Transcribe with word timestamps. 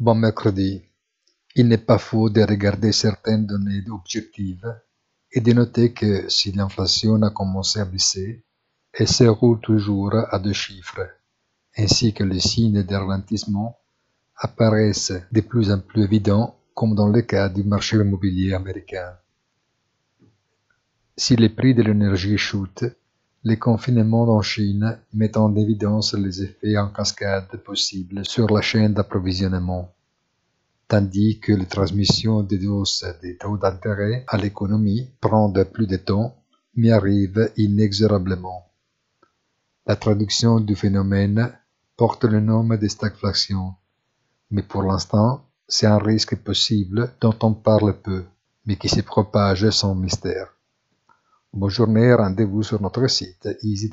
Bon 0.00 0.14
mercredi. 0.14 0.80
Il 1.56 1.66
n'est 1.66 1.76
pas 1.76 1.98
faux 1.98 2.30
de 2.30 2.40
regarder 2.42 2.92
certaines 2.92 3.46
données 3.46 3.82
objectives 3.90 4.72
et 5.32 5.40
de 5.40 5.52
noter 5.52 5.92
que 5.92 6.28
si 6.28 6.52
l'inflation 6.52 7.20
a 7.22 7.30
commencé 7.30 7.80
à 7.80 7.84
baisser, 7.84 8.44
elle 8.92 9.08
se 9.08 9.24
roule 9.24 9.58
toujours 9.58 10.14
à 10.14 10.38
deux 10.38 10.52
chiffres, 10.52 11.04
ainsi 11.76 12.14
que 12.14 12.22
les 12.22 12.38
signes 12.38 12.84
de 12.84 12.94
ralentissement 12.94 13.76
apparaissent 14.36 15.20
de 15.32 15.40
plus 15.40 15.72
en 15.72 15.80
plus 15.80 16.04
évidents 16.04 16.56
comme 16.74 16.94
dans 16.94 17.08
le 17.08 17.22
cas 17.22 17.48
du 17.48 17.64
marché 17.64 17.96
immobilier 17.96 18.54
américain. 18.54 19.18
Si 21.16 21.34
les 21.34 21.48
prix 21.48 21.74
de 21.74 21.82
l'énergie 21.82 22.38
chutent, 22.38 22.86
les 23.44 23.56
confinements 23.56 24.28
en 24.28 24.42
Chine 24.42 24.98
mettent 25.14 25.36
en 25.36 25.54
évidence 25.54 26.14
les 26.14 26.42
effets 26.42 26.76
en 26.76 26.88
cascade 26.88 27.56
possibles 27.58 28.26
sur 28.26 28.48
la 28.50 28.60
chaîne 28.60 28.94
d'approvisionnement, 28.94 29.94
tandis 30.88 31.38
que 31.38 31.52
la 31.52 31.64
transmission 31.64 32.42
des 32.42 32.66
hausses 32.66 33.04
des 33.22 33.36
taux 33.36 33.56
d'intérêt 33.56 34.24
à 34.26 34.36
l'économie 34.38 35.08
prend 35.20 35.52
plus 35.72 35.86
de 35.86 35.96
temps, 35.96 36.34
mais 36.74 36.90
arrive 36.90 37.52
inexorablement. 37.56 38.66
La 39.86 39.96
traduction 39.96 40.60
du 40.60 40.74
phénomène 40.74 41.52
porte 41.96 42.24
le 42.24 42.40
nom 42.40 42.64
de 42.64 42.88
stagflation, 42.88 43.74
mais 44.50 44.62
pour 44.62 44.82
l'instant, 44.82 45.44
c'est 45.68 45.86
un 45.86 45.98
risque 45.98 46.36
possible 46.36 47.12
dont 47.20 47.36
on 47.42 47.54
parle 47.54 48.00
peu, 48.00 48.24
mais 48.66 48.76
qui 48.76 48.88
se 48.88 49.00
propage 49.00 49.70
sans 49.70 49.94
mystère. 49.94 50.57
Bonne 51.54 51.70
journée, 51.70 52.12
rendez-vous 52.12 52.62
sur 52.62 52.80
notre 52.82 53.06
site 53.06 53.48
easy 53.62 53.88